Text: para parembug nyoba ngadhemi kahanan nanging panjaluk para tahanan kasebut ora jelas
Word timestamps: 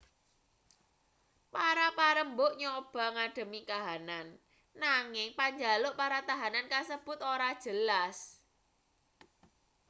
para 1.53 1.85
parembug 1.97 2.51
nyoba 2.61 3.05
ngadhemi 3.15 3.59
kahanan 3.71 4.27
nanging 4.83 5.29
panjaluk 5.37 5.93
para 6.01 6.19
tahanan 6.29 6.65
kasebut 6.73 7.19
ora 7.33 7.49
jelas 7.63 8.17